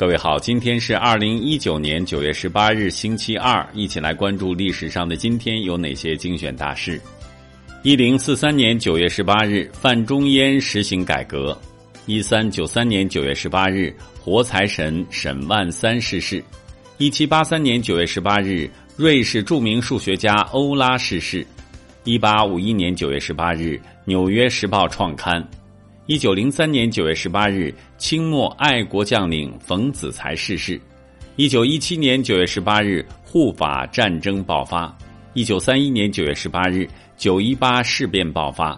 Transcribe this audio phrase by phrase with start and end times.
[0.00, 6.98] 各位好，今天是二零一九年九月十八日，星期二，一起来关注历史上的今天有哪些精选大事。
[7.82, 11.54] 一零四三年九月十八日，范仲淹实行改革。
[12.06, 16.42] 一三九三年九月十八日，活财神沈万三逝世。
[16.96, 21.46] 一七八三年九月十八日，瑞士著名数学家欧拉逝世。
[22.04, 23.74] 一八五一年九月十八日，
[24.06, 25.46] 《纽约时报》创刊。
[26.10, 30.80] 一九零三年九月十八日，清末爱国将领冯子材逝世。
[31.36, 34.92] 一九一七年九月十八日，护法战争爆发。
[35.34, 36.84] 一九三一年九月十八日，
[37.16, 38.76] 九一八事变爆发。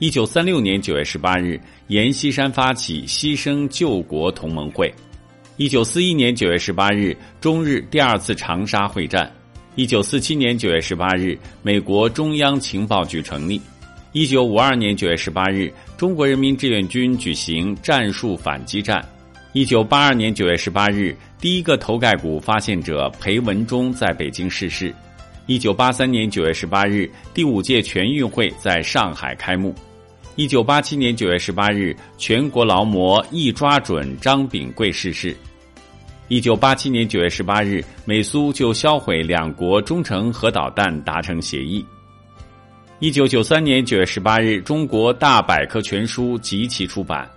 [0.00, 4.92] 一九三六年九月十八日，阎锡山发起牺牲救国同盟会。
[5.56, 9.32] 一九四一年九月十八日，中日第二次长沙会战。
[9.76, 13.58] 一九四七年九月十八日，美国中央情报局成立。
[14.16, 19.06] 一九五二年九月十八日，中国人民志愿军举行战术反击战。
[19.52, 24.90] 一九八二年九月十八日，第一个头盖骨发现者裴文中在北京逝世。
[25.44, 29.74] 一九八三年九月十八日，第五届全运会在上海开幕。
[30.34, 35.36] 一九八七年九月十八日，全国劳模一抓准张炳贵逝世。
[36.28, 41.84] 一九八七年九月十八日，美苏就销毁两国中程核导弹达成协议。
[42.98, 47.30] 一九九三年九月十八日，中国大百科全书集齐出版。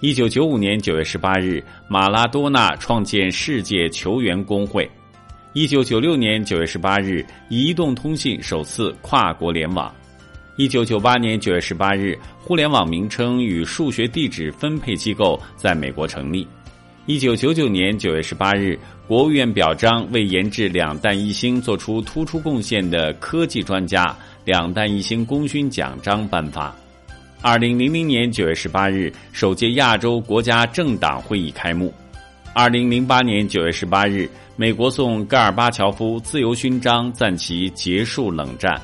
[0.00, 4.90] 一九九五年九月十八日，马拉多纳创建世界球员工会。
[5.52, 9.94] 一九九六年九月十八日，移动通信首次跨国联网。
[10.56, 16.48] 一九九八年九月十八日，互联网名称与数学地址分配机构在美国成立。
[17.12, 24.16] 一九九九年九月十八日，国务院表彰为研制两弹一星做出突出贡献的科技专家。
[24.46, 26.74] 两弹一星功勋奖章颁发。
[27.42, 31.92] 二零零零年九月十八日，首届亚洲国家政党会议开幕。
[32.54, 34.26] 二零零八年九月十八日，
[34.56, 38.80] 美国送戈尔巴乔夫自由勋章，赞其结束冷战。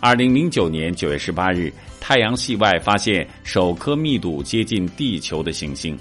[0.00, 5.96] 二零零九年九月十八日，太阳系外发现首颗密度接近地球的行星。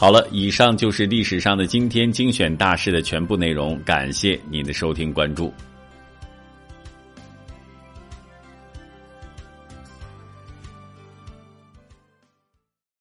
[0.00, 5.52] 好了，以上就是历史上的今天精选大事的全部内容，感谢您的收听关注。